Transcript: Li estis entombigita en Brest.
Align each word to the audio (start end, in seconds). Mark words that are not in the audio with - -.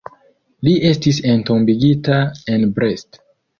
Li 0.67 0.73
estis 0.91 1.19
entombigita 1.35 2.19
en 2.57 2.69
Brest. 2.81 3.25